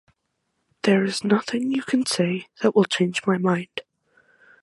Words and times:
There 0.81 1.03
is 1.03 1.23
nothing 1.23 1.69
you 1.69 1.83
can 1.83 2.07
say 2.07 2.47
that 2.63 2.75
will 2.75 2.85
change 2.85 3.27
my 3.27 3.37
mind. 3.37 3.81